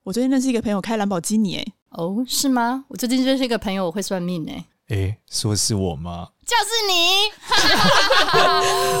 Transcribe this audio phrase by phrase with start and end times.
[0.00, 0.04] 哎。
[0.04, 2.84] 我最近认识一个朋友开兰博基尼，哎，哦，是吗？
[2.88, 6.28] 我最近认识一个朋友，我会算命，哎，哎，说是我吗？
[6.46, 7.30] 就是你。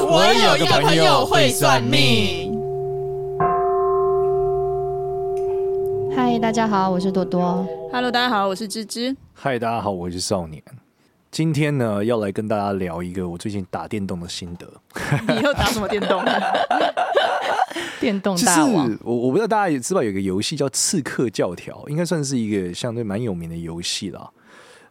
[0.06, 2.54] 我有一个朋友会算命。
[6.14, 7.66] 嗨，大家好，我是多多。
[7.90, 9.16] Hello，大家好，我是芝芝。
[9.32, 10.62] 嗨，大家好，我是少年。
[11.30, 14.68] 今天呢，要来跟大家聊一个我最近打电动的心得。
[15.32, 16.22] 你又打什么电动？
[18.00, 24.30] 电动大王，就是我我不知道大家也知道有个游戏叫《刺客教条》，应该算是一个相对蛮有名的游戏啦。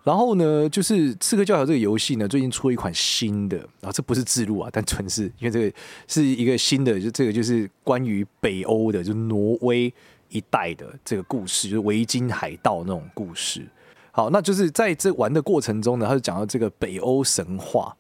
[0.03, 5.77] 然后呢，就是《刺客教条》这个游戏呢，最近出了一款新的，然后这不是自录啊，但纯是因为这个
[6.07, 9.93] 是一个新的，就这个就是关于北欧的，就挪威
[10.29, 13.67] 一带的这个故事，就是维京海盗那种故事。
[14.11, 17.95] 好，那就是在这玩的过程中呢，他就讲到这个北欧神话，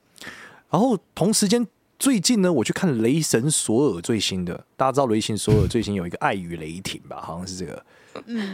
[0.69, 1.65] 然后同时间。
[1.99, 7.21] 最近呢，我去看《雷神索尔》最新的，大家知道《雷神索尔》最新有一个《爱与雷霆》吧？
[7.21, 7.85] 好像是这个。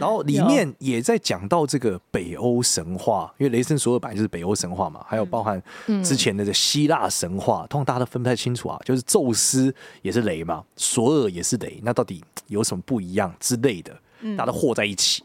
[0.00, 5.62] 后里面也在讲到这个北欧神话，因为《雷神索尔》本来就是北欧神话嘛，还有包含
[6.04, 8.76] 之前的这希腊神话，通常大家都分不太清楚啊。
[8.84, 13.96] 就是宙斯也是雷嘛，索尔也是雷，那到底有什么不一样之类的？
[14.36, 15.22] 大家都和在一起。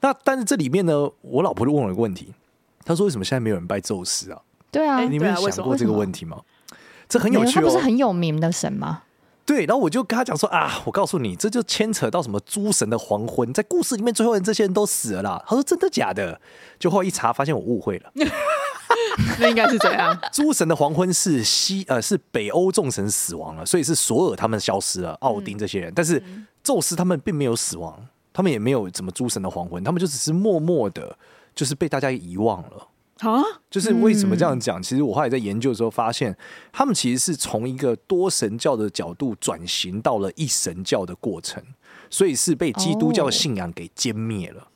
[0.00, 2.34] 那但是这里面呢，我老婆就问我一个问题，
[2.84, 6.40] 她说：“为什么现在没有人拜宙斯啊？”对啊，你们有想过这个问题吗？
[7.12, 9.02] 这很有趣哦，他不是很有名的神吗？
[9.44, 15.44] 对，然后我就跟他讲说啊，我告诉你，这就牵扯到什么诸神的黄昏，在故事里面最后人这些人都死了啦。
[15.46, 16.40] 他说真的假的？
[16.78, 18.10] 就后来一查发现我误会了，
[19.38, 20.18] 那应该是怎样？
[20.32, 26.22] 诸神的黄昏是西呃是北欧众神死亡了，所以是索尔他们消失了，奥丁这些人，嗯、但是
[26.62, 27.94] 宙斯他们并没有死亡，
[28.32, 31.14] 他们也没有什么诸神的黄昏，他们就只是默默的，
[31.54, 32.88] 就是被大家遗忘了。
[33.30, 34.82] 啊，就是为什么这样讲？
[34.82, 36.36] 其实我后来在研究的时候发现，
[36.72, 41.62] 他们其实是从一个多神教的角度转型到了一神教的过程，
[42.10, 44.68] 所以是被基督教信仰给歼灭了。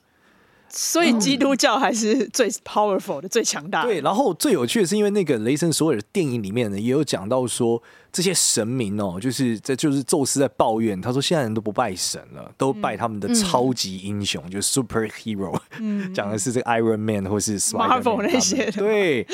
[0.77, 3.89] 所以基督教还是最 powerful 的、最强大的。
[3.89, 7.83] 对，然后最有趣的是，因为那个《雷神索尔》电影里面呢，也有讲到说，
[8.13, 18.71] 这些神明哦，就是这就是宙斯在抱怨，他说现在人都不拜神了，都拜他们的超级英雄，嗯、就是 superhero，嗯、讲的是这个 Iron Man 或是 Marvel 那些。
[18.73, 19.27] 对，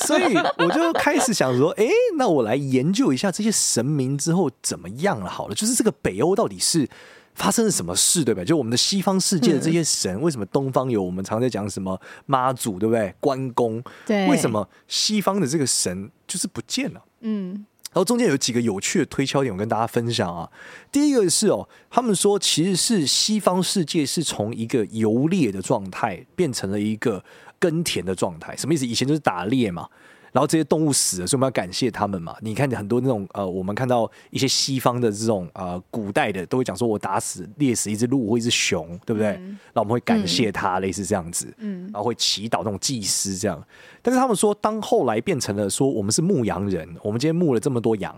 [0.00, 1.86] 所以我就开始想说，哎，
[2.18, 5.30] 那我来研究一下这些神明之后怎么样了。
[5.30, 6.88] 好了，就是这个北欧到底是。
[7.40, 8.44] 发生了什么事，对不对？
[8.44, 11.02] 就我们的西方世界的这些神，嗯、为什么东方有？
[11.02, 13.14] 我们常在讲什么妈祖，对不对？
[13.18, 17.02] 关公，对，为什么西方的这个神就是不见了？
[17.20, 20.46] 嗯，然后中间有几个有趣的推敲点，我跟大家分享啊。
[20.92, 27.24] 第一个是哦，他们说其实是西方世界是从一个游猎的状态变成了一个
[27.58, 28.86] 耕田的状态，什么意思？
[28.86, 29.88] 以前就是打猎嘛。
[30.32, 32.36] 然后这些动物死了，所以我们要感谢他们嘛。
[32.40, 39.30] 你看很多那种呃，我们看到一些西方的这种呃古代的，都会讲说我打死猎死一只鹿或一只熊，对不对？
[39.30, 41.52] 嗯、然后我们会感谢他，嗯、类似这样子。
[41.58, 43.60] 嗯，然后会祈祷那种祭司这样。
[44.02, 48.14] 但是他们说，当后来变成了说我们是牧羊人，我们今天牧了这么多羊，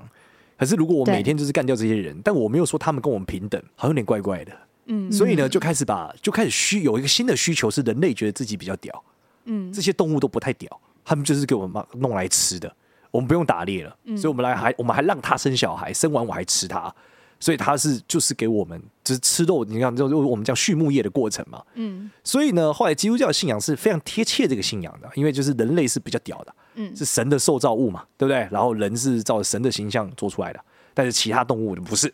[0.59, 4.53] 可是如果我每天就是干掉这些人，但我没有说他们跟我们平等，好像有点怪怪的。
[4.87, 9.05] 嗯，所以呢，就开始把就开始需有一个新的需求，是人类觉得自己比较屌。
[9.45, 10.81] 嗯，这些动物都不太屌。
[11.05, 12.73] 他们就是给我们弄来吃的，
[13.11, 16.95] 我们不用打猎了，嗯、所以我们来还我们还让他生小孩，生完我还吃他，
[17.41, 28.49] 所以他是就是给我们就是吃肉，你看就是我们叫畜牧业的过程嘛，嗯，所以呢，后来基督教的信仰是非常贴切这个信仰的，因为就是人类是比较屌的，嗯，是神的受造物嘛，对不对？
[28.51, 30.61] 然后人是照神的形象做出来的，
[30.95, 32.13] 但是其他动物就不是，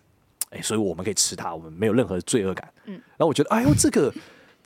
[0.50, 4.12] 哎，所以我们可以吃它，我们没有任何的罪恶感，嗯，然后我觉得，哎呦，这个。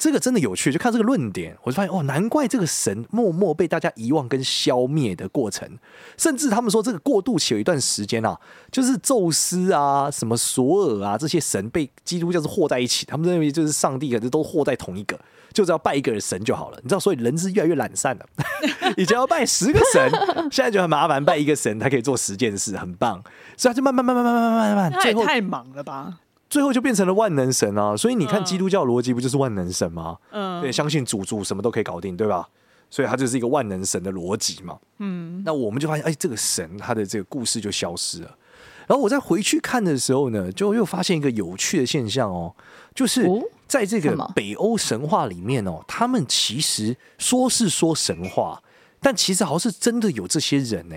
[0.02, 5.78] 这个真的有趣，就看这个论点，我就发现哦，难怪这个神默默被大家遗忘跟消灭的过程，
[6.18, 8.36] 甚至他们说这个过渡期有一段时间啊，
[8.72, 15.16] 就是宙斯啊、什么索尔啊这些神被基督教是和在一起，他们认为就是上帝可是都和在同一个，
[15.52, 16.78] 就只要拜一个神就好了。
[16.82, 18.26] 你知道，所以人是越来越懒散了，
[18.98, 20.10] 以前要拜十个神，
[20.50, 23.22] 现在就很麻烦，拜一个神他可以做十件事，很棒，
[23.56, 26.18] 所以他就慢慢慢慢慢慢慢慢慢，最后太忙了吧。
[26.52, 27.96] 最后就变成了万能神啊！
[27.96, 30.18] 所以你看基督教逻辑不就是万能神吗？
[30.32, 32.46] 嗯，对，相信主主什么都可以搞定，对吧？
[32.90, 34.76] 所以它就是一个万能神的逻辑嘛。
[34.98, 38.36] 嗯，那我们就发现，哎，这个神他的这个故事就消失了。
[38.86, 42.54] 然后我再回去看的时候呢，就又发现一个有趣的现象哦，
[42.94, 43.26] 就是
[43.66, 48.62] 在这个北欧神话里面哦，他们其实说是说神话，
[49.00, 50.96] 但其实好像是真的有这些人呢。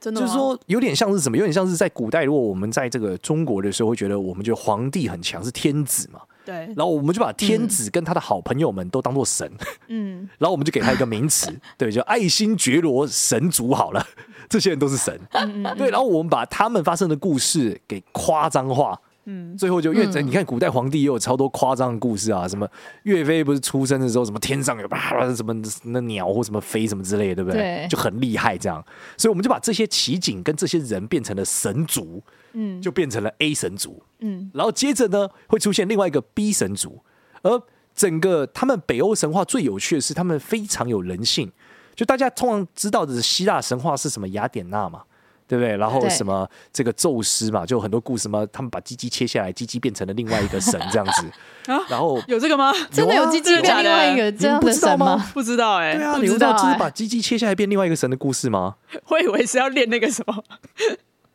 [0.00, 1.36] 真的，就是说有点像是什么？
[1.36, 6.20] 有点像是在古代，如果我们在这个中国的时候，会觉得我们觉得皇帝很强，是天子嘛。
[6.44, 9.50] 对，然后我们就把天子跟他的好朋友们都当做神，
[9.88, 14.02] 嗯，然后我们就给他一个名词， 对，就爱新觉罗神族好了，
[14.48, 18.98] 这些人都是神，嗯嗯，对，然后我们把他们发生的故事给夸张化。
[19.30, 22.66] 嗯，最后就因为你看古代皇帝也有超多夸张的故事啊，什么
[23.02, 24.98] 岳飞不是出生的时候，什么天上有吧
[25.34, 25.54] 什么
[25.84, 27.60] 那鸟或什么飞什么之类的，对不对？
[27.60, 28.82] 对，就很厉害这样。
[29.18, 32.22] 所以我们就把这些奇景跟这些人变成了神族，
[32.54, 36.98] 嗯，就变成了 A 神族，嗯，然后接着呢会出现另外一个 B 神族，
[37.42, 37.62] 而
[37.94, 41.52] 整个他们北欧神话最有趣的是，他们非常有人性。
[41.94, 45.02] 就大家通常知道的希腊神话是什么雅典娜嘛？
[45.48, 45.76] 对不对？
[45.76, 51.26] 然后什么这个宙斯嘛，就很多故事嘛，他们把鸡鸡切下来，鸡鸡变成了另外一个神这样子。
[51.88, 52.72] 然后有这个吗？
[52.90, 55.30] 真的有鸡鸡变另外一个这样的神吗？
[55.32, 55.94] 不知道哎。
[55.96, 58.76] 对啊，你知道就是把鸡鸡切下来变另外一个神的故事吗？
[59.08, 60.44] 我以为是要练那个什么。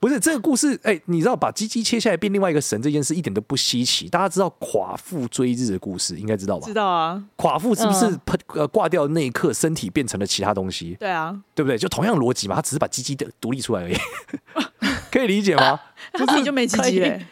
[0.04, 4.10] 不是这个故事，哎，你知道把鸡鸡切下来变另外一个神这件事一点都不稀奇。
[4.10, 6.68] 大家知道寡妇追日的故事，应该知道吧？
[6.68, 7.24] 知道啊。
[7.38, 10.98] 寡妇是不是喷呃挂掉的那一刻，身体变成了其他东西？
[11.00, 11.78] 对啊，对不对？
[11.78, 13.96] 就同样逻辑嘛，他只是把鸡鸡的独立出来而已，
[15.10, 15.80] 可以理解吗？
[16.12, 17.26] 他自己就没鸡鸡嘞。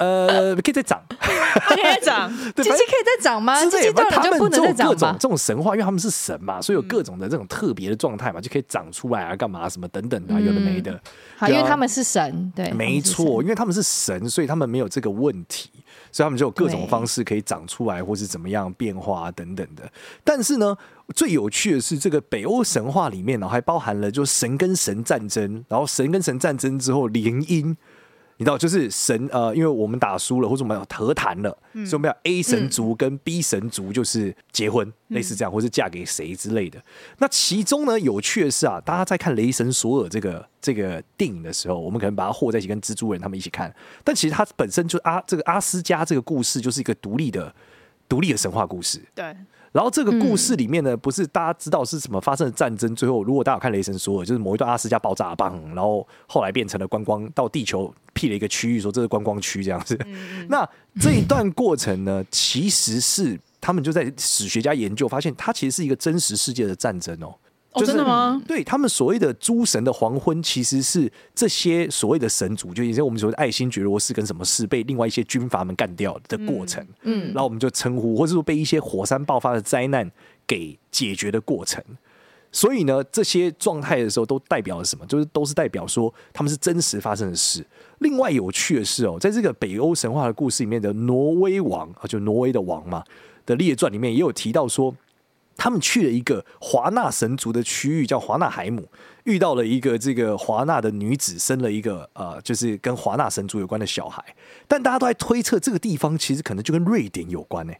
[0.00, 3.62] 呃，可以再长，可以再长， 鸡鸡可以再长吗？
[3.62, 4.94] 鸡鸡断了就不能再长吗？
[4.94, 10.98] 这种这种神话，因为他们是神嘛，所以有各种的这种特别的状态嘛，就可以长出来啊，干嘛什么等等的，有的没的。
[11.36, 15.68] 好，因为他们是神，对，没错，因为他们是神，所以他们没有这个问题，
[16.10, 19.82] 所以他们就有各种方式可以长出来，或是怎么样变化等等的。
[20.24, 20.74] 但是呢，
[21.14, 27.76] 最有趣的是，这个北欧神话里面呢，还包含了就神跟神战争，然后神跟神战争之后联姻。
[28.40, 36.78] 你知道，就是神呃，因为我们打输了，或者我们要和谈了，嗯、所以我们要 A 神族跟 B 神族就是结婚，嗯、类似这样，或是嫁给谁之类的。
[36.78, 36.82] 嗯、
[37.18, 43.70] 那其中呢，有趣的是啊，大家在看《雷神索尔》这个这个电影的时候，我们可能把它和在一起，跟蜘蛛人他们一起看。
[44.02, 47.54] 但其实它本身就阿这个阿斯加这个故事，就是一个独立的
[48.08, 49.02] 独立的神话故事。
[49.14, 49.36] 对。
[49.72, 59.98] 然后这个故事里面呢，不是大家知道是什么发生的战争，最后如果大家有看《雷神说》，就是某一段阿斯加爆炸棒，然后后来变成了观光，到地球辟了一个区域，说这是观光区这样子。
[60.48, 60.68] 那
[61.00, 67.32] 这一段过程呢，其实是他们就在史学家研究发现，它其实是一个真实世界的战争哦。
[67.72, 68.42] 哦，真的吗？
[68.48, 76.84] 对，他们所谓的诸神的黄昏，其实是这些所谓的神族，就以前我们所谓的爱新觉罗氏跟什么氏被另外一些军阀们干掉的过程。
[77.02, 80.10] 嗯，然后我们就称呼，或者说被一些火山爆发的灾难
[80.48, 81.80] 给解决的过程。
[82.50, 85.06] 所以呢，这些状态的时候都代表了什么？
[85.06, 87.64] 就是都是代表说他们是真实发生的事。
[88.00, 93.04] 另外有趣的是哦，在这个北欧神话的故事里面的挪威王啊，就挪威的王嘛
[93.46, 94.92] 的列传里面也有提到说。
[95.60, 98.88] 他们去了一个华纳神族的区域，叫华纳海姆，
[99.24, 104.24] 遇到了一个这个华纳的女子，生了一个呃，就是跟华纳神族有关的小孩。
[104.66, 107.74] 但大家都在推测，这个地方其实可能就跟瑞典有关呢。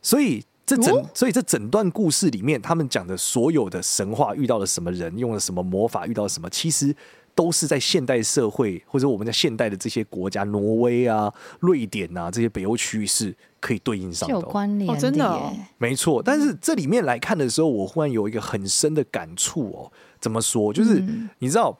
[0.00, 6.94] 所以这整，所以这整段故事里面，他们讲的所有的神话，遇到了什么人，用了什么魔法，遇到了什么，其实。
[7.36, 16.22] 都是在现代社会，或者我们在现代的这些国家，挪威啊、瑞典啊这些北欧区域是可以对应上的，有关联的、哦，真的、哦，没错。
[16.22, 19.92] 但是这里面来看的时候，我忽然有一个很深的感触哦。
[20.18, 20.72] 怎么说？
[20.72, 21.78] 就是、嗯、你知道，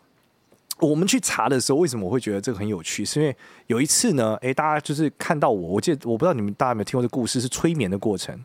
[0.79, 3.03] 我们去查的时候，为什么我会觉得这个很有趣？
[3.03, 3.35] 是因为
[3.67, 8.39] 有一次呢，哎，大家就是看到我，我记得我不知道你们大家有没有听过这故事，是催眠的过程。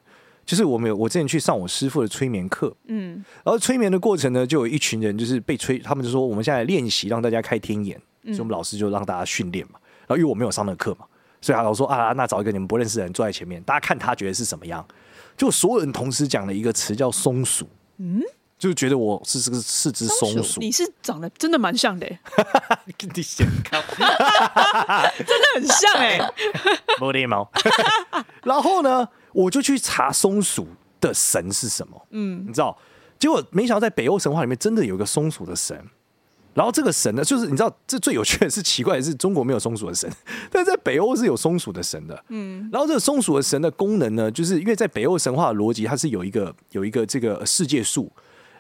[0.46, 9.80] 就是我们有，我之前去上我师傅的催眠课，嗯，然后催眠的过程呢，就有一群人就是被催，他们就说我们现在练习让大家开天眼，嗯、所以我们老师就让大家训练嘛。
[10.02, 11.06] 然后因为我没有上那个课嘛，
[11.40, 14.86] 所以他老说啊，那找一个你们不认识的人坐在前面，大家看他觉得是什么样。
[15.38, 18.22] 就所有人同时讲了一个词叫松鼠，嗯，
[18.60, 20.60] 就觉得我是这个是只松鼠。
[20.60, 22.06] 你是长得真的蛮像的，
[22.98, 23.82] 跟 你先看，
[25.18, 26.20] 真的很像哎，
[27.00, 27.50] 没礼貌。
[28.44, 29.08] 然后呢？
[29.34, 30.68] 我就去查松鼠
[31.00, 32.78] 的神是什么，嗯，你知道？
[33.20, 35.80] 结果没想到在北欧神话里面真的有一个松鼠的神，
[36.54, 40.12] 然后这个神呢，就是你知道，这最有趣的是奇怪的是中国没有松鼠的神，
[40.52, 42.70] 但是在北欧是有松鼠的神的，嗯。
[42.72, 48.12] 然后这个松鼠的神的功能呢，就是因为在北欧神话的逻辑，它是有一个有一个这个世界树，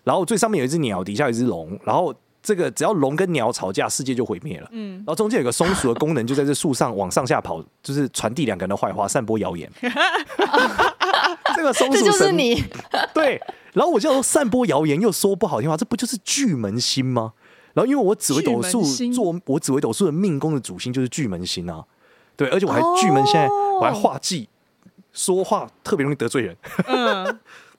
[0.03, 2.13] 然后最上面有一只鸟，底下有一只龙，然后。
[2.41, 4.67] 这个只要龙跟鸟吵架，世界就毁灭了。
[4.71, 9.71] 嗯，然后中间有个松鼠的功能，就在这树上往上下跑，就是传递两个人的坏话，散播谣言。
[11.55, 12.63] 这个松鼠就是你
[13.13, 13.41] 对。
[13.73, 17.33] 然后我就说散播谣言，又说不好听话，这不就是巨门星吗？
[17.73, 18.83] 然后因为我紫微斗数
[19.13, 21.83] 做我紫微斗数的命宫的主星就是巨门星啊，
[22.35, 24.49] 对，而且我还巨门现在我还化技。
[25.13, 26.55] 说话特别容易得罪人。
[26.87, 27.39] 嗯，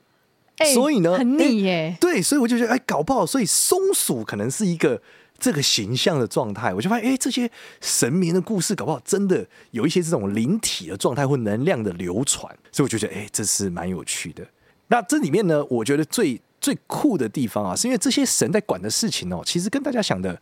[0.74, 1.96] 所以呢，很腻耶。
[2.00, 5.00] 对，所以我就觉得，哎，搞不好，所以松鼠可能是一个
[5.38, 6.72] 这个形象的状态。
[6.72, 12.54] 我就发现，哎，这些神明的故事，搞不好真的有一些这种灵体的状态或能量的流传。
[12.70, 14.46] 所以我就觉得，哎，这是蛮有趣的。
[14.88, 20.40] 那这里面呢，我觉得最最酷的地方啊，是因为这些神在管的事情哦，其实跟大家想的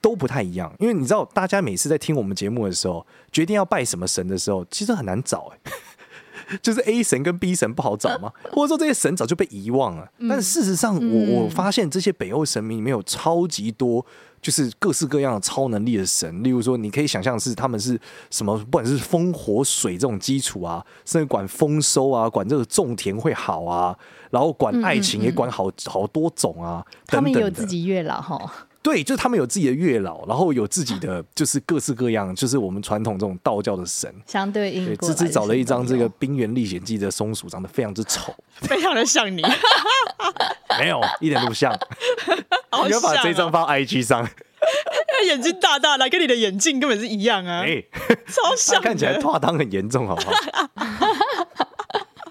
[0.00, 0.72] 都不太一样。
[0.78, 5.72] 因为你知道，大家每次在听我们节目的时候，决定要拜什么神的时候，其实很难找哎。
[6.62, 8.32] 就是 A 神跟 B 神不好找吗？
[8.52, 10.08] 或者说这些神早就被遗忘了？
[10.28, 14.04] 但是事实上，我我发现这些北欧神明里面有超级多，
[14.40, 16.42] 就是各式各样的超能力的神。
[16.42, 17.98] 例如说，你可以想象是他们是
[18.30, 23.96] 什么，不管是风火水这种基础啊，甚至管丰收啊，管这个种田会好啊，
[24.30, 26.84] 然后管爱情也管好好多种啊。
[27.06, 28.38] 他们有自己月老哈。
[28.86, 34.08] 对，就是他们有自己的月老，然后有自己的， 就是各式各样，就是我们传统这种道教的神。
[34.24, 39.42] 相对应，对，芝芝找了一张这个《冰原历险记》的松鼠，长得非常之丑， 非常的像你，
[40.78, 41.76] 没有一点都不像。
[42.84, 47.82] 你要把这张发 IG 上，他眼睛大大的，跟你的眼镜根本是一样啊，哎，
[48.28, 50.32] 超像，看起来脱汤很严重，好不好？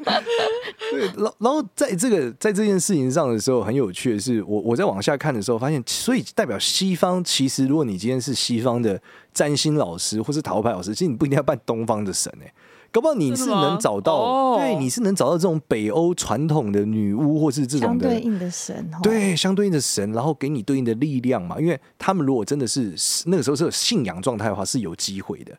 [0.91, 9.01] 对，然然后在这个在这件事情上的时候，很有趣的是，我我在往下看的时候，发现，所以代表西方，其实如果你今天是西方的
[9.33, 12.53] 占星老师或是塔罗牌老师，其实你不一定要拜东方的神哎，
[12.95, 25.51] 搞不好你是能找到，哦、对，你是能找到这种北欧传统的女巫或是这种的相对应的神，对，相对应的神，然后给你对应的力量嘛，因为他们如果真的是那个时候是有信仰状态的话，是有机会的。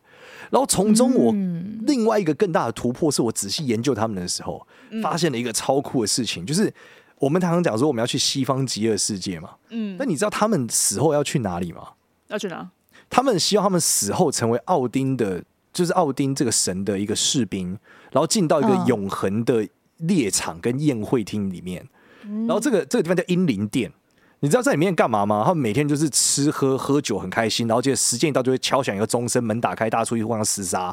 [0.49, 1.31] 然后从中，我
[1.85, 4.65] 另外一个更大的突破是我仔细研究他们的时候，
[5.03, 6.73] 发现了一个超酷的事情，就是
[7.19, 11.89] 我们常常讲说我们要去西方极乐世界嘛，嗯，那你知道他们死后要去哪里吗？
[12.29, 12.71] 要去哪？
[13.11, 15.43] 他们希望他们死后成为奥丁的，
[15.77, 17.77] 就是奥丁这个神的一个士兵，
[18.11, 19.67] 然后进到一个永恒的
[19.97, 21.87] 猎场跟宴会厅里面，
[22.23, 23.91] 然后这个这个地方叫英灵殿。
[24.39, 25.43] 你知道在里面干嘛吗？
[25.45, 30.85] 他们每天就是吃喝喝酒很开心，然后接着时间一到就会敲响一个钟声，门打开，大家出去互相厮杀，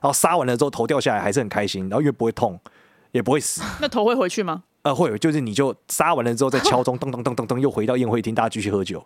[0.00, 2.58] 然后杀完了之后头掉下来还是很开心，然后因为不会痛，
[3.12, 3.62] 也不会死。
[3.80, 4.64] 那头会回去吗？
[4.82, 9.04] 呃，会，就是你就杀完了之后再敲钟，噔噔噔噔噔，又回到宴会厅，大家继续喝酒，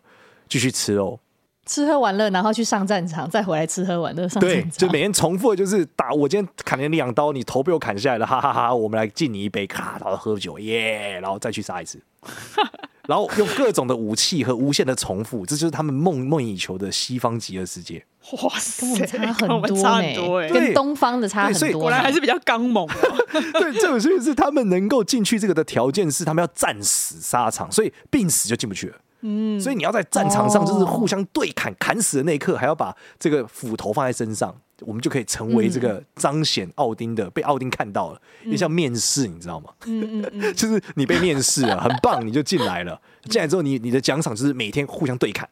[0.49, 1.19] 继续吃哦，
[1.67, 4.63] 吃喝玩乐，然后去上战场，再回来吃喝玩乐上战场。
[4.63, 8.75] 对，就每天重复的就是打，我今天砍了你两刀，你头被我砍下来了，哈哈哈哈！
[8.75, 12.01] 我们来敬你一杯，咔，然后喝酒，耶，然后再去杀一次。
[13.07, 18.05] 然后用各种的武器和无限的重复，这就是他们梦梦以求的西方极乐世界。
[18.43, 19.07] 哇塞，
[19.39, 22.89] 跟我们差很多哎，跟东方的差很多，所以果然还是比较刚猛。
[23.53, 28.97] 对，这种就是他们能够进去这个的条件是，他们要战死沙场，所以病死就进不去了。
[29.21, 34.55] 嗯，所以你要在战场上就是互相对砍，砍死的那一刻还要把这个斧头放在身上。
[34.81, 39.73] 我们就可以成为这个彰显奥丁的，被奥丁看到了，也像面试，你知道吗？
[39.87, 43.01] 嗯嗯嗯， 就是你被面试了，很棒，你就进来了。
[43.25, 45.49] 进来之后你，你你的奖赏就是每天互相对砍。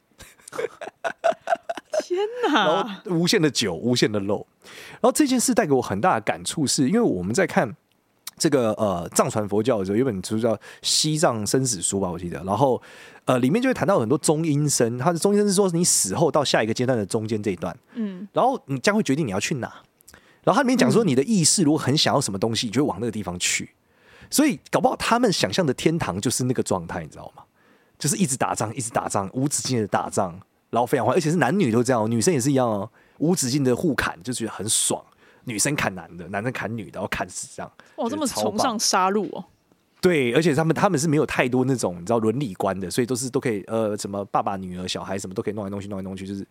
[2.03, 2.67] 天哪！
[2.67, 4.47] 然后无限的酒，无限的肉。
[4.93, 7.75] 然后这件事带给我很大的感触，是因为我们在看
[8.43, 12.43] 这个呃藏传佛教的时候，有本书叫《西藏生死书》吧，我记得。
[12.45, 12.83] 然后。
[13.25, 19.73] 呃，里面就会谈到很多中阴身，它的中阴身是说你死后到下一个阶段的中间这一段，嗯，然后你将会决定你要去哪，
[20.43, 23.71] 然后它里面讲说你的意识如果很想要什么东西，你就会往那个地方去，
[24.29, 27.45] 所以搞不好他们想象的天堂就是那个状态，你知道吗？
[27.97, 30.37] 就是一直打仗，一直打仗，无止境的打仗，
[30.71, 35.01] 然后非常坏，而且是男女都这样，女生也是一样哦，无止境的互砍，就觉得很爽，
[35.45, 39.45] 女生砍男的，男生砍女的，然后砍死这样，哇，这么崇尚杀戮哦。
[40.01, 46.45] 对，而且他们他们是没有太多那种你知道伦理观的，所以都是都可以呃什么爸爸女儿小孩什么都可以弄来弄去弄来弄去，就是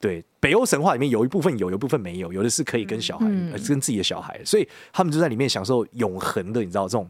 [0.00, 7.06] 对北欧神话里面有一部分有，有一部分没有，有的是可以跟小孩、嗯、跟自己的小孩，所以他们就在里面享受永恒的，你知道这种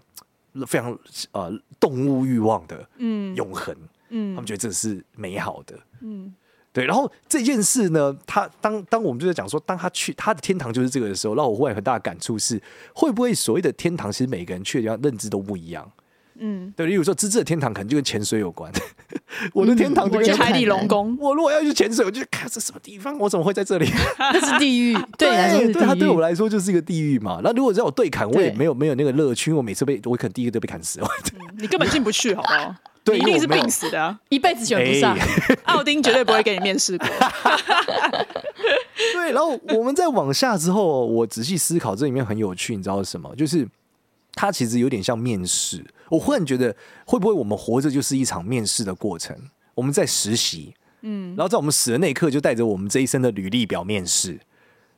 [0.67, 0.99] 非常
[1.31, 3.33] 呃动物欲望的嗯。
[3.37, 3.73] 永恒，
[4.09, 6.35] 嗯，他们觉得这是美好的，嗯。
[6.75, 12.61] 对，然后这件事呢，他当当我们就在讲说，当他去他的天堂就是这个的时候，让我忽然很大的感触是，
[12.93, 15.89] 会不会所谓的天堂，其实每个人去的地方认知都不一样。
[16.37, 18.69] 嗯，对，例如说芝芝的天堂可能就跟潜水有关，
[19.55, 21.17] 我的天堂就跟海底龙宫。
[21.21, 23.89] 我如果要去潜水，我就看这什么地方，我怎么会在这里？
[24.19, 27.41] 那是地狱， 对，对，对他对我来说就是一个地狱嘛。
[27.45, 31.07] 那如果让我对砍，我也没有没有那个乐趣，因为我每次被我可能第一个都被砍死了。
[31.57, 32.75] 你根本进不去，好不好？
[33.05, 35.15] 对，一定是病死的，啊，一辈子选不上。
[35.65, 37.07] 奥丁绝对不会给你面试过。
[39.13, 43.31] 对，然后我们再往下之后，我仔细思考，这里面很有趣，你知道是什么？
[43.37, 43.69] 就是
[44.33, 45.85] 它其实有点像面试。
[46.09, 49.37] 我忽然觉得，会不会我们活着就是一场面试的过程？
[49.75, 54.41] 我们在实习，嗯，然后在我们死的那一刻，就带着我们这一生的履历表面试。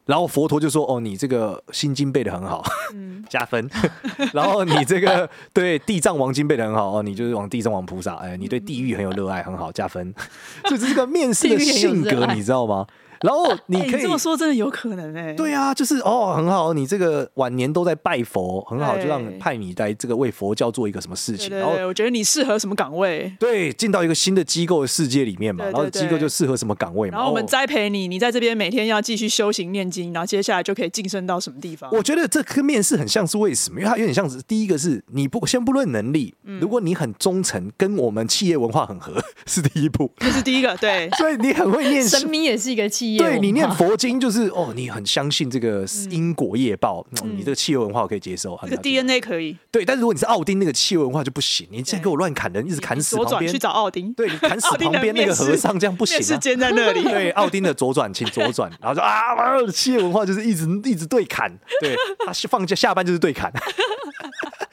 [0.07, 2.65] 然后佛陀就说：“哦，你这个心经背的很好，
[3.29, 3.69] 加分。
[4.33, 10.15] 然后你这个对地藏王经背的很好哦，你就是往地藏王菩萨，哎，你对地狱很有热爱，很好，加分。
[10.71, 12.87] 就这是个面试的性格，你知道吗？”
[13.23, 15.35] 然后你可以、欸、这么说，真的有可能哎、欸。
[15.35, 21.57] 对啊，就是哦，很好，你这个晚年都在拜佛，很好，就让派你来这个为佛教做一个什么事情。
[21.57, 23.33] 然后我觉得你适合什么岗位？
[23.39, 27.17] 对，进到一个新的机构的世界里面嘛，然后机构就适合什么岗位嘛。
[27.19, 31.91] 然后我们栽培你，你在这边每天要继续修行念经，然后接下来就可以晋升到什么地方？
[31.93, 33.81] 我觉得这跟面试很像是为什么？
[33.81, 39.13] 因为它有点像是第一个是你不先不论能力，嗯、如果你很忠诚，跟我们企业文化很合，
[39.47, 40.77] 是第一步，这是第一个。
[40.79, 43.97] 对， 所以你很会念神明也是一个企业，对你念佛。
[43.97, 49.57] 经就是哦，你很相信这个因果业报，你这个企业文化我可以接受，这个 DNA 可以。
[49.71, 53.51] 对，但是如果你是奥丁那个企业文化就不行，你现在给我乱砍人，一直砍死旁边。
[53.51, 56.21] 去找奥丁，对，你砍死 旁边那个和尚，这样不行、啊。
[56.21, 57.03] 时间在那里。
[57.09, 59.35] 对，奥丁的左转，请左转，然后就啊，
[59.73, 61.97] 企业文化就是一直一直对砍，对，
[62.27, 63.51] 他放假下班就是对砍。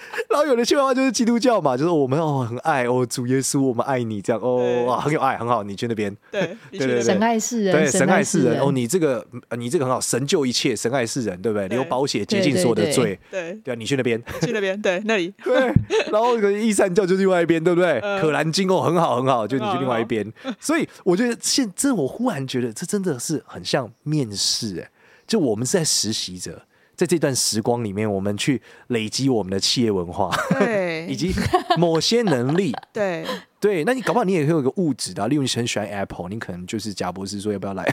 [0.29, 6.15] 然后有的企业文化就是基督教嘛，就是我们哦很爱哦主耶稣，我们爱你这样哦哇很有爱，很好，你去那边。
[6.31, 6.41] 对
[6.71, 9.25] 对对对，神爱世人，对神爱世人哦，你这个
[9.57, 11.67] 你这个很好，神救一切，神爱世人，对不对？
[11.67, 15.73] 流宝血洁净所有的罪，对对啊，你去那边，去那边，对那里， 对。
[16.11, 17.99] 然后个一三教就另外一边，对不对？
[18.21, 20.31] 可兰经哦很好很好，就你去另外一边。
[20.59, 24.89] 所以我觉得现这我忽然觉得这真的是很像面试哎，
[25.27, 26.61] 就我们是在实习者。
[26.95, 31.33] 在这段时光里面，我们去累积我们的企业文化，对， 以及
[31.77, 33.25] 某些能力， 对
[33.59, 33.83] 对。
[33.83, 37.83] 那你搞不好你也会有一个物质的，例如你很喜欢 Apple，你可能就是贾博士说要不要来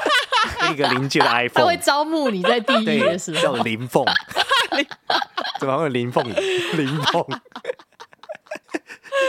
[0.70, 4.04] 一个临界的 iPhone，他会招募你在地狱的时候，叫林凤，
[5.58, 6.24] 怎么会有林凤？
[6.24, 7.26] 林凤，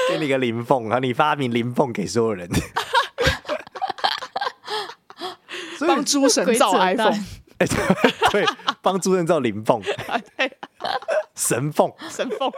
[0.10, 1.00] 给你个林凤啊！
[1.00, 2.50] 你发明林凤给所有人，
[5.88, 7.18] 帮诸神造 iPhone。
[7.58, 7.68] 哎，
[8.32, 8.44] 对，
[8.82, 9.82] 帮助人造灵凤，
[11.36, 12.52] 神凤，神凤，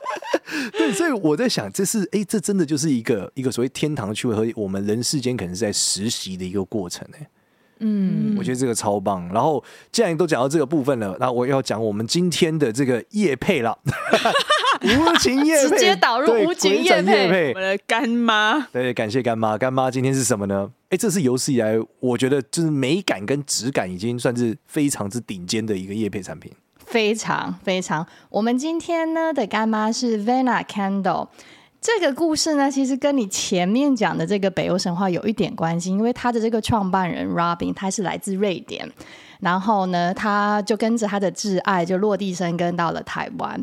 [0.72, 7.26] 对，所以我在想，这是哎，这真的就是一个一个所谓天堂趣味和我们人世间可能是在实习的一个过程哎，
[7.80, 9.26] 嗯，我觉得这个超棒。
[9.32, 13.78] 然后既然都讲到这个部分了，那我要讲我们今天的这个叶配了，
[14.82, 20.70] 无情叶配，直接导入无情叶配，我的干妈，对，感谢干妈，干妈今天是什么呢？
[20.96, 28.06] 哎，这是有史以来我觉得就是美感跟质感已经算是非常之顶尖的一个业配产品，非常非常。
[28.30, 31.28] 我们今天呢的干妈是 Vana Candle，
[31.82, 38.90] 这个故事呢其实跟你前面讲的这个北欧神话有一点关系，因为他的这个创办人 Robin 他是来自瑞典，
[39.40, 43.62] 然后呢他就跟着他的挚爱就落地生根到了台湾。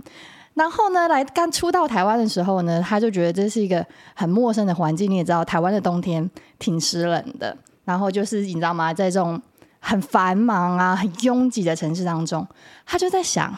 [0.54, 5.10] 然后呢，来刚初到台湾的时候呢，他就觉得这是一个很陌生的环境。
[5.10, 7.58] 你也知道，台湾的冬天挺湿冷的。
[7.84, 9.42] 然后就是你知道吗，在这种
[9.80, 12.48] 很繁忙啊、很拥挤的城市当中，
[12.86, 13.54] 他就在想，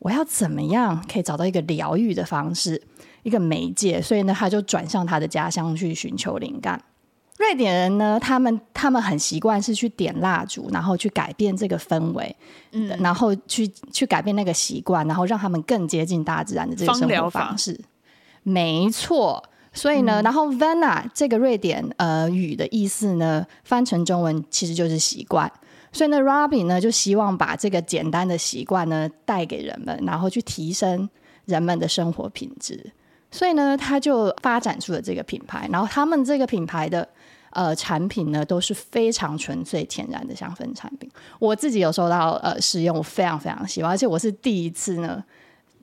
[0.00, 2.82] 我要怎么样可以找到一个疗愈的方式，
[3.22, 4.02] 一个媒介。
[4.02, 6.82] 所以呢，他就转向他的家乡去寻求灵感。
[7.38, 12.36] 瑞典人呢，他们他们很习惯是去点蜡烛，然后去改变这个氛围，
[12.70, 17.78] 嗯，然后去去改变那个习惯，然后让他们更接近大自然的这个生活方式。
[18.44, 19.42] 没错，
[19.72, 25.50] 所以呢，嗯、然后 Vana 这个瑞典呃语的意思呢，翻成中文其实就是习惯。
[25.90, 31.08] 所以呢，Robin 呢就希望把这个简单的习惯呢带给人们，然后去提升
[31.46, 32.92] 人们的生活品质。
[33.34, 37.06] 所以呢，他就发展出了这个品牌，然后他们这个品牌的。
[37.56, 41.08] 呃，产品呢都是非常纯粹天然的香氛产品。
[41.38, 45.22] 我自己有收到呃使用，我非常非常喜欢，而且我是第一次呢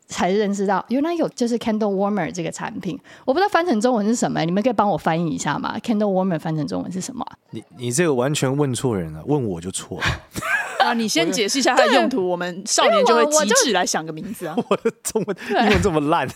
[0.06, 3.00] 才认识到原来有就是 Candle Warmer 这个产品。
[3.24, 7.26] 我不知道翻成中文是什么，你们可以帮我翻译一下吗？Candle Warmer 翻成中文是什么？
[7.52, 10.04] 你你这个完全问错人了，问我就错了。
[10.86, 14.58] 啊，你先解释一下它的用途，我们少年就会机智来想个名字啊。
[14.68, 16.28] 我的中文英文这么烂。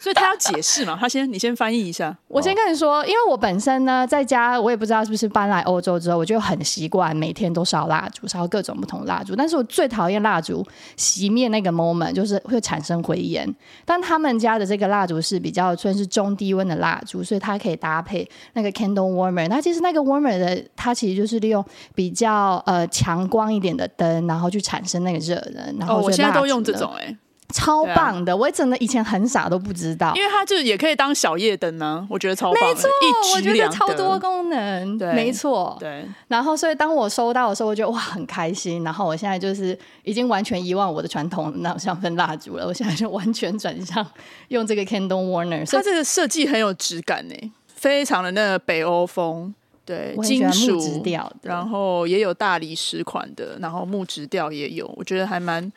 [0.00, 0.96] 所以他要解释嘛？
[0.98, 2.16] 他先， 你先翻译一下。
[2.26, 9.36] 我先跟你说，因为我本身呢，在家我也不知道是不是搬来欧洲之后，我就很习惯每天都烧蜡烛，烧各种不同蜡烛。
[9.36, 13.46] 但是我最讨厌蜡烛熄灭那个 moment，就是会产生灰烟。
[13.84, 19.46] 但他们家的这个蜡烛是比较算是中低温的蜡烛，所以它可以搭配那个 candle warmer。
[19.48, 21.62] 那其实那个 warmer 的，它其实就是利用
[21.94, 25.76] 比较呃强光一点的灯，然后去产生那个热能。
[25.78, 27.18] 然后我现在都用这种哎、欸。
[27.52, 32.88] 超棒的，啊、我真的以前很傻都不知道，因为它就是也可以当小夜灯呢，我觉得超棒，没错，
[33.36, 36.04] 我觉得超多功能，对，没错，对。
[36.28, 38.84] 然后，所以当我收到的时候，我觉得哇，很开心。
[38.84, 44.06] 然后，我现在就是已经完全遗忘我的传统那种香氛蜡烛了，我现在就完全转向
[44.48, 45.68] 用这个 Candle Warner。
[45.70, 47.34] 它这个设计很有质感呢，
[47.66, 49.54] 非常的那个北欧风。
[49.82, 55.72] 对，金属调然后也有大理石款的，然后木质调也有，我觉得还蛮，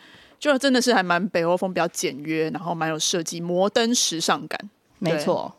[0.51, 4.59] 就真的是还蛮北欧风，比较简约，然后蛮有设计，摩登时尚感，
[4.99, 5.53] 没错。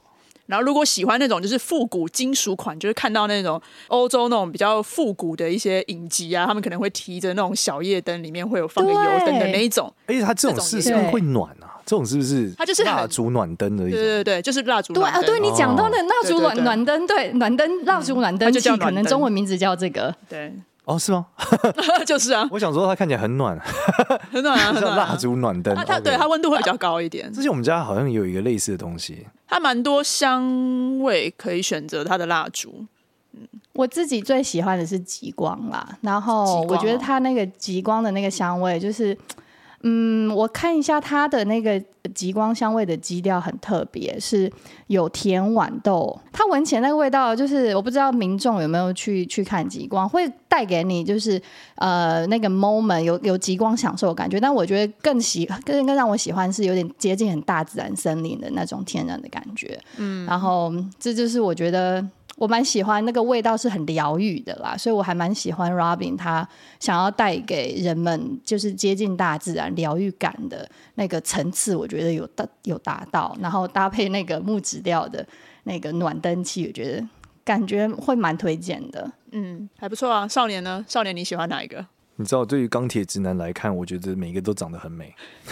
[0.44, 9.90] 然后，如果喜欢那种就是复古金属款，就是看到那种欧洲那种比较复古的一些影集啊，他们可能会提着那种小夜灯，里面会有放个油灯的那一种。
[10.06, 11.80] 而且它这种是是不是会暖啊？
[11.86, 12.52] 这种是不是？
[12.58, 13.98] 它就是蜡烛暖灯的一种。
[13.98, 14.92] 对对对，就是蜡烛。
[14.92, 20.14] 对啊，对你讲到那蜡烛暖暖灯，对暖灯蜡烛暖灯器，可能中文名字叫这个。
[20.28, 20.52] 对。
[20.84, 21.26] 哦，是吗？
[22.06, 23.58] 就是啊， 我想说它看起来很暖，
[24.30, 25.74] 很暖啊，像蜡烛暖灯。
[25.74, 27.32] 它对它温度会比较高一点。
[27.32, 32.84] 之前我们家好像也有一个类似的东西，它蛮多香味可以选择它的蜡烛。
[33.32, 33.40] 嗯，
[33.72, 39.16] 我自己最喜欢的是极光啦，然后我觉得它那个极光的那个香味就是。
[39.86, 41.78] 嗯，我看一下它的那个
[42.14, 44.50] 极光香味的基调很特别，是
[44.86, 46.18] 有甜豌豆。
[46.32, 51.40] 它闻起来那个味道，就是我不知道民众有没有去去看极光，会带给你就是
[51.74, 54.40] 呃那个 moment 有有极光享受的感觉。
[54.40, 59.78] 但我觉得更喜更更让我喜欢是有点接近很大自然森林的那种天然的感觉。
[59.98, 62.02] 嗯，然后这就是我觉得。
[62.36, 66.46] 我蛮喜欢那个味道，是很疗愈的啦，所以我还蛮喜欢 Robin 他
[66.80, 75.24] 想要带给人们就是接近大自然疗愈感的那个层次，我觉得有达有达到，然后搭配那个木质调的
[75.62, 77.06] 那个暖灯器，我觉得
[77.44, 79.10] 感觉会蛮推荐的。
[79.30, 80.26] 嗯，还不错啊。
[80.26, 80.84] 少年呢？
[80.88, 81.86] 少年你喜欢哪一个？
[82.16, 85.12] 你知道，对于钢铁直男来看，我觉得每一个都长得很美。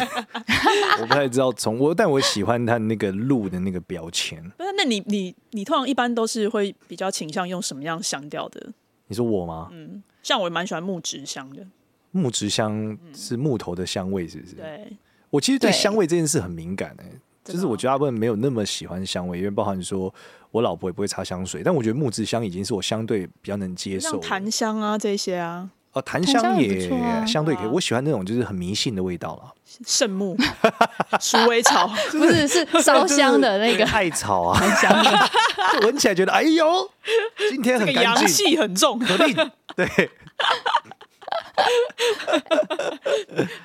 [1.01, 4.41] 我不太知道从我，但我喜欢他那个鹿的那个标签。
[4.57, 8.73] 不是，那你你你通常一般都是会比较倾向用什么样香调的？
[9.09, 9.69] 你说我吗？
[9.73, 11.67] 嗯，像我蛮喜欢木质香的。
[12.13, 14.55] 木质香是木头的香味，是不是？
[14.55, 14.97] 对。
[15.31, 20.15] 我其实对香味这件事很敏感哎、欸，就是我觉得大部分没有那么喜欢香味，因为包含说
[20.51, 25.71] 我老婆也不会擦香水，但我觉得木质香已经是我相对比较能接受，像檀香啊这些啊。
[25.93, 26.89] 哦，檀香也
[27.27, 29.53] 相对可以，我喜欢那种就是很迷信的味道了。
[29.87, 30.37] 圣木、
[31.21, 36.91] 鼠尾草， 不是是烧香的那个 艾草啊，檀香的，闻起来觉得哎呦，
[37.51, 38.99] 今天很阳气很重，
[39.77, 40.11] 对。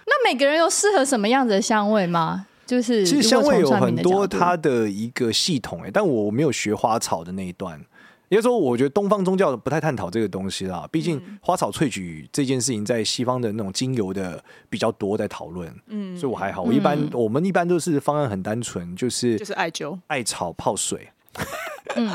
[0.05, 2.45] 那每个人有适合什么样子的香味吗？
[2.65, 7.81] 就是其实香味有很多它的一个系统哎，但我没有学花草的那一段。
[8.29, 10.85] 也就是说，我觉得东方宗教不太探讨这个东西啦。
[10.91, 15.73] 毕竟花草萃取这件事情，在西方的那种精油的比较多在讨论。
[15.87, 16.61] 嗯，所以我还好。
[16.61, 21.09] 我一般、嗯、我们一般都是方案很单纯，就是就是艾灸、艾草泡水。
[21.95, 22.09] 嗯，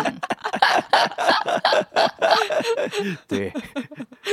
[3.26, 3.50] 对。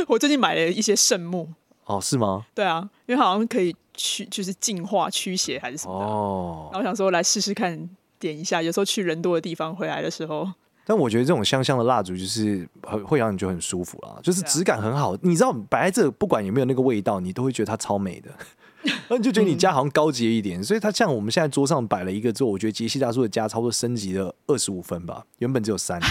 [0.08, 1.48] 我最近买了一些圣木。
[1.86, 2.46] 哦，是吗？
[2.54, 6.06] 对啊，因为好像可以驱，就是净化驱邪还是什么的。
[6.06, 6.70] 哦。
[6.72, 7.90] 然后我想说来试试看，
[8.20, 8.62] 点一下。
[8.62, 10.46] 有时候去人多的地方回来的时候。
[10.90, 15.16] 但我觉得这种香香的蜡烛就是很会让你觉得很舒服啦，就是质感很好。
[15.22, 18.32] 你知道摆在这不管有没有那个味道，你都会觉得它超美的，
[19.08, 20.64] 那你就觉得你家好像高级一点。
[20.64, 26.02] 所以它像我们现在桌上摆了一个之后，我觉得杰西大叔的家差不多升级了二十五分吧，原本只有三。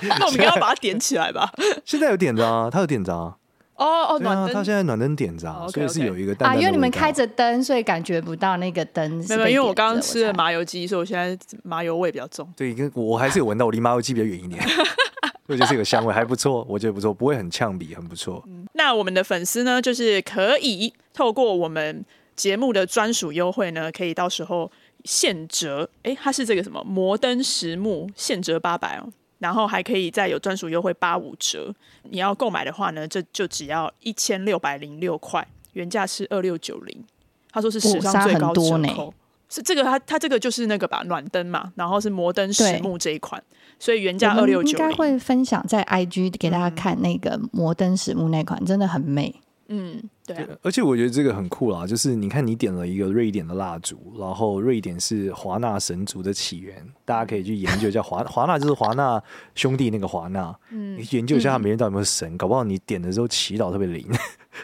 [0.00, 1.50] 那我们应该要把它点起来吧？
[1.84, 3.37] 现在有点着啊，它有点着啊。
[3.78, 9.08] 哦哦，对啊，它现在暖灯点着，所以是有一个淡淡啊，因为你们开着灯，所以感觉不到那个灯。
[9.28, 12.52] 没有，因为我刚刚吃了麻油鸡，所以我现在麻油味比较重。
[12.56, 14.60] 对，跟我还是有闻到，我离麻油鸡比较远一点。
[15.46, 18.42] 我觉得这个香味还不错，我觉得不错，不会很呛鼻，很不错。
[18.48, 22.04] 嗯，那我们的粉丝呢，就是可以透过我们
[22.36, 24.70] 节目的专属优惠呢，可以到时候
[25.04, 25.88] 现折。
[26.02, 29.08] 哎，它是这个什么摩登实木现折八百哦。
[29.38, 31.74] 然后还可以再有专属优惠八五折，
[32.04, 37.04] 你要购买的话呢，这就只要一千六百零六块，原价是二六九零。
[37.50, 39.12] 他说是史上最高折扣，
[39.48, 43.42] 是这个他他这个就是那个吧暖灯嘛，然后是摩登实木这一款，
[43.78, 44.86] 所以原价二六九零。
[44.86, 49.34] 应该会分享在 IG 给大家看那个摩登实木那款，真的很美。
[49.68, 59.20] 嗯，对，啊、对，而且我觉得这个很酷啦，就是你看，你点了一个瑞典的蜡烛，然后瑞典是华纳神族的起源，大家可以去研究一下华 华纳就是华纳
[59.54, 64.18] 兄弟那个华纳，嗯，你研究一下他每天到底有没有神，嗯、搞不好你点的时候祈祷特别灵，啊、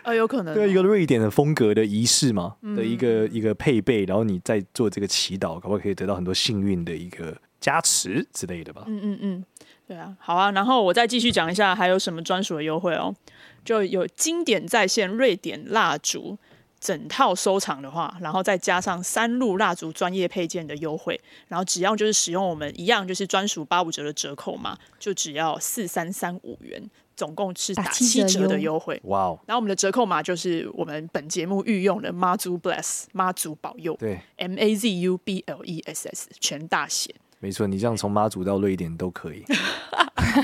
[0.05, 9.45] 呃，有可能， 对，一个瑞典的风格的仪式嘛，嗯、的一个一个配备，然后你再做这个祈祷，搞不好可以得到很多幸运的一个加持之类的吧，嗯嗯嗯，
[9.89, 13.15] 对啊，好啊，然后我再继续讲一下还有什么专属的优惠哦。
[13.65, 16.37] 就有经典在线瑞典蜡烛
[16.79, 29.01] 整套收藏的话，然后再加上三路蜡烛专业配件的优惠，然后只要就是使用我们一样就是专属八五折的折扣嘛，就只要四三三五元，总共是打七折的优惠。
[29.05, 29.41] 哇哦！
[29.47, 37.15] 然后我们的折扣码就是我们本节目御用的妈祖 Bless 妈祖保佑，对，M A Z U B L E S S 全大写。
[37.45, 39.45] 没错，你这样从妈祖到瑞典都可以。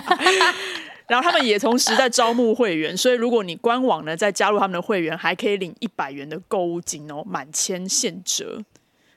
[1.09, 8.63] 然后他们也同时在招募会员，所以如果你官网呢再加入他们的会员，还可以领一百元的购物金哦，满千现折。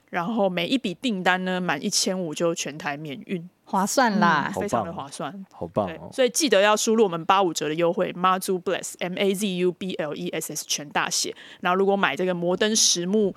[0.09, 6.09] 然后每一笔订单呢满一千五就全台免运，划算啦，嗯、非常的划算，好棒哦！
[6.13, 11.35] 所以记得要输入我们八五折的优惠，Mazu Bless M A Z U B L E S S 全大写。
[11.59, 13.35] 然后如果买这个摩登实木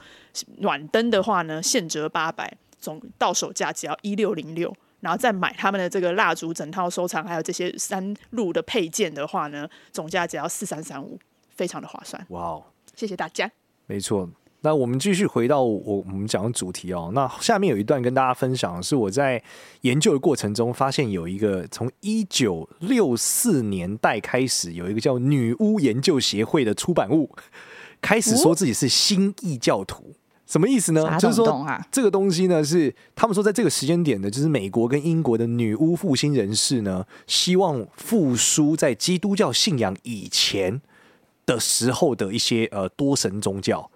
[0.58, 2.54] 暖灯的话呢，现折八百，
[2.86, 4.72] 总到手价只要一六零六。
[5.00, 11.18] 然后再买他们的这个蜡烛整套收藏，还有这些三路的配件的话呢，总价只要四三三五，
[11.54, 12.26] 非常的划算。
[12.30, 12.64] 哇哦，
[12.96, 13.48] 谢谢大家。
[13.86, 14.28] 没错，
[14.62, 17.10] 那我们继续回到我我们讲的主题哦。
[17.14, 19.40] 那下面有一段跟大家分享，是我在
[19.82, 27.30] 研究的过程中发现有一个从一九六四年代开始有一个叫女巫研究协会的出版物，
[28.00, 30.14] 开始说自己是新异教徒。
[30.46, 31.06] 什么意思呢？
[31.06, 40.80] 啊、就是说，这个东西呢，是他们说在这个时间点呢，就是美国跟英国的女巫复兴人士呢，希望复苏在基督教信仰以前
[41.44, 43.90] 的时候的一些呃多神宗教。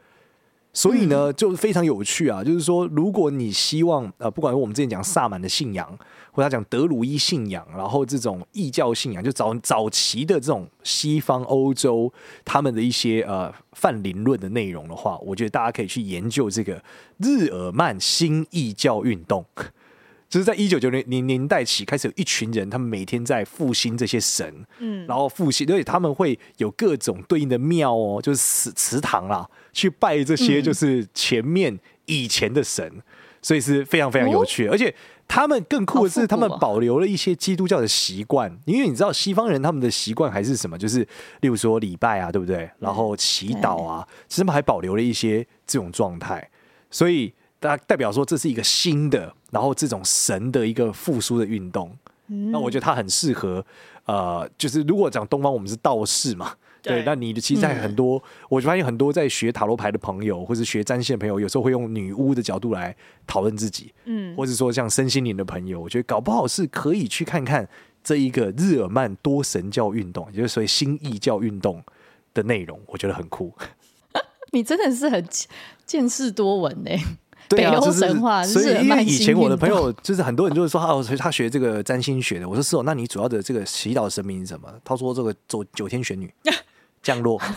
[0.72, 2.44] 所以呢，就是非常有趣啊！
[2.44, 5.98] 就是说，如果你希望呃，不管我们之前讲萨满的信仰，
[6.32, 12.12] 或者他讲德鲁伊信仰，然后这种异教信仰，就早早期的这种西方欧洲
[12.44, 16.82] 他们的一些呃泛灵论的内容的话，我觉得大家可以去研究这个
[17.18, 19.44] 日耳曼新异教运动。
[20.30, 33.02] 就是在一九九零年年代起，开始有一群人，他们每天在复兴这些神，嗯，然后复兴，而且他们会有各种对应的庙哦，就是祠祠堂啦，去拜这些就是前面以前的神，嗯、
[33.42, 34.66] 所以是非常非常有趣。
[34.66, 34.94] 哦、而且
[35.29, 41.00] 他们更酷的是，他们保留了一些基督教的习惯，因为你知道西方人他们的习惯还是什么，就是
[41.40, 42.70] 例如说礼拜啊，对不对？
[42.79, 46.50] 然后祈祷啊，嗯、其实他们还保留了一些这种状态，
[46.90, 47.33] 所以。
[47.62, 51.94] 大家代表说，这是一个新的，然后这种神的一个复苏的运动。
[52.29, 53.62] 嗯、那我觉得它很适合，
[54.07, 62.94] 呃，就是如果讲东方，我们是道士嘛，对，那你的其实在很多，嗯、我就发现很多在学塔罗牌的朋友，或是学占星的朋友，有时候会用女巫的角度来
[63.26, 67.68] 讨论自己，嗯，或者说像身心灵的朋友，我觉得搞不好是可以去看看
[68.02, 71.82] 这一个日耳曼多神教运动，也就是所谓新异教运动
[72.32, 73.52] 的内容，我觉得很酷。
[74.52, 75.24] 你真的是很
[75.86, 76.90] 见识多闻呢。
[77.48, 82.48] 对啊，就是所以，因为以前我的朋友 就是很多人就是说，哦，他学这个占星学的。
[82.48, 84.72] 我说是哦，那你主要的这个祈祷神明是什么？
[84.84, 86.32] 他说这个九九天玄女
[87.02, 87.40] 降落。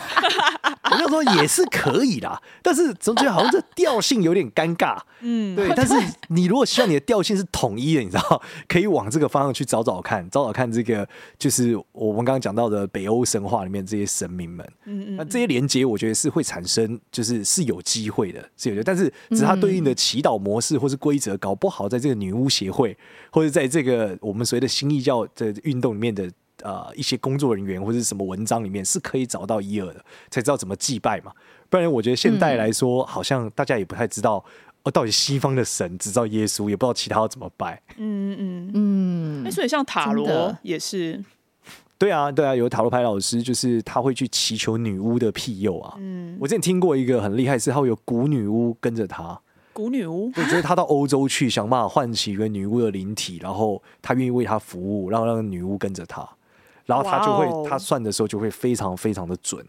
[0.90, 4.98] 我就说也是可以啦，但是总觉得好像这调性有点尴尬。
[5.20, 5.72] 嗯，对。
[5.74, 5.94] 但是
[6.28, 14.64] 你如果希望你的调性是统一的，你知道，可以往这个方向去找找看，找找看这个就是我们刚刚讲到的北欧神话里面这些神明们。
[14.84, 15.16] 嗯嗯。
[15.16, 18.84] 那这些连接，我觉得是会产生，就是是有机会的，是有的。
[18.84, 22.96] 但是只是它对应的祈祷模式或是规则，搞不好在这个女巫协会，
[23.32, 26.30] 或者在这个我们所谓的新异教的运动里面的。
[26.64, 31.30] 呃，一些工作人员或者是什么文章里面是可以找到伊尔的，才知道怎么祭拜嘛。
[31.68, 34.42] 不然我觉得现代来说，嗯、好像大家也不太知道
[34.84, 37.82] 哦，到底西方的神只知道耶稣，也不知道其他要怎么拜。
[37.98, 39.42] 嗯嗯嗯。
[39.42, 41.22] 那、嗯、所以像塔罗也是，
[41.98, 45.94] 对啊对啊，有塔罗牌老师就是他会去祈求女巫的庇佑啊。
[45.98, 49.38] 嗯，我之前听过一个很厉害，是他会有古女巫跟着他。
[49.74, 56.26] 古女巫，我觉得他到欧洲去，想办法唤起一个女巫的灵体，然后他愿意为他服务，然后让女巫跟着他。
[56.86, 57.68] 然后他就会，Wow.
[57.68, 59.64] 他算的时候就会非常非常的准，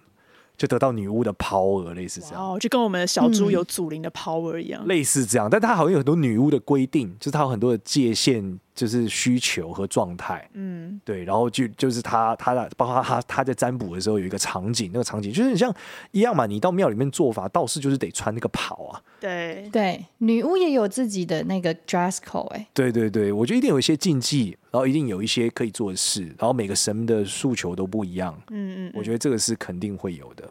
[0.58, 2.54] 就得到女巫的 power，类似这样。
[2.54, 5.50] 哦，就跟我们的小猪有祖灵的 power 一样，嗯，类似这样。
[5.50, 8.60] 但他好像有很多女巫的规定，就是他有很多的界限。
[8.76, 15.74] 就是需求和状态，嗯，对，然后就就是他他的，包括他他在占卜的时候有一个场景，那个场景就是你像
[16.12, 19.70] 一样嘛，你到庙里面做法，道士就是得穿那个袍啊，对。
[19.72, 30.50] 对，女巫也有自己的那个 dress code，哎，对对对，我觉得一定有一些禁忌，然后一定有一些可以做的事，然后每个神的诉求都不一样，嗯，嗯嗯，我觉得这个是肯定会有的。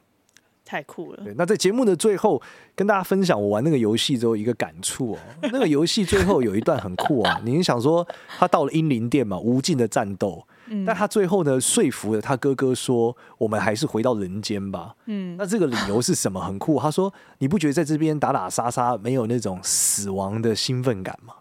[0.64, 1.22] 太酷了！
[1.22, 2.40] 对，那在节目的最后，
[2.74, 5.18] 跟大家分享我玩那个游戏之后一个感触哦。
[5.42, 8.06] 那个游戏最后有一段很酷啊，你想说
[8.38, 14.94] 他到了英灵殿嘛，无尽的战斗，嗯，但他最后呢说服了他哥哥说，我们还是回到人间吧。
[15.04, 16.40] 嗯，那这个理由是什么？
[16.40, 21.34] 很酷，他说你不觉得在这边打打杀杀没有那种死亡的兴奋感吗？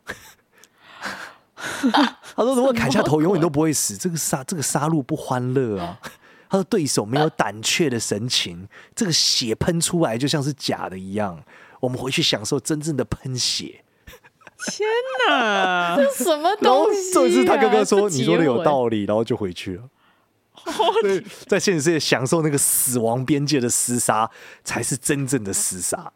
[2.35, 5.97] 他说如果砍下头永远都不会死，这个杀这个杀戮不欢乐啊。
[6.53, 11.43] 他的对手没有胆怯的神情，这个血喷出来就像是假的一样。
[11.79, 13.83] 我们回去享受真正的喷血。
[14.67, 14.87] 天
[15.27, 17.13] 哪， 这什么东西啊？
[17.15, 19.83] 这次他哥哥说，你说的有道理，然后就回去了。
[21.01, 24.29] 对，在现实世界享受那个死亡边界的厮杀，
[24.63, 26.11] 才是真正的厮杀。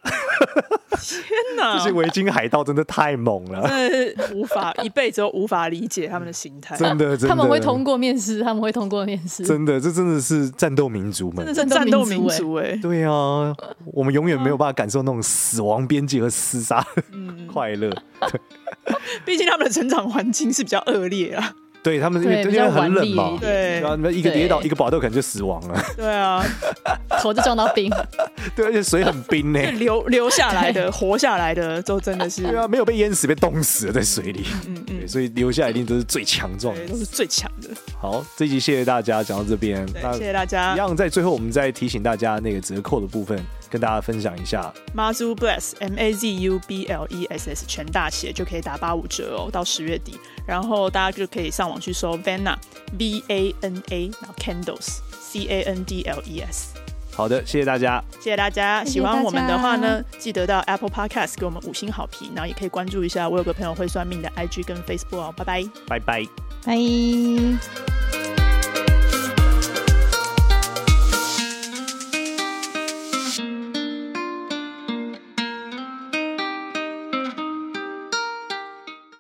[1.00, 1.22] 天
[1.58, 6.78] 哪， 这些维京海盗真的太猛了，真的无法一辈子都无法理解他们的心态。
[6.78, 9.44] 真的，真的，他们会通过面试，他们会通过面试。
[9.44, 12.76] 真的，这真的是战斗民族们，真的是战斗民族哎。
[12.82, 13.54] 对啊，
[13.94, 16.86] 我们永远没有办法感受那种死亡边界和厮杀
[17.52, 17.92] 快乐。
[19.26, 21.54] 毕竟他们的成长环境是比较恶劣啊。
[21.88, 25.82] 对他们因为因为很冷嘛，对，然后一个跌倒，一个宝豆可能就死亡了。
[25.96, 26.44] 对啊，
[27.22, 27.90] 头就撞到冰。
[28.58, 32.44] 对，而且水很冰呢， 流流下来的、活下来的都真的是。
[32.44, 34.44] 对啊，没有被淹死，被冻死了在水里。
[34.68, 37.70] 嗯嗯，所以留下来一定都是最强壮，都是最强的。
[37.98, 40.74] 好，这一集谢谢大家，讲到这边，谢谢大家。
[40.74, 43.40] 一样在最后，我们再提醒大家那个折扣的部分。
[43.70, 52.56] 跟大家分享一下，Mazu Bless M A Z U B L E S S 全大写就可以打八五折哦，到十月底，然后大家就可以上网去搜 Vana
[52.98, 56.74] V A N A，然后 Candles C A N D L E S。
[57.14, 58.86] 好的，谢谢大家，谢谢大家。
[58.86, 66.26] 喜欢我们的话呢，记得到 Apple Podcast 给我们五星好评，然后也可以关注一下我有个朋友会算命的 IG 跟 Facebook 哦，拜拜，拜拜，
[66.64, 68.07] 拜。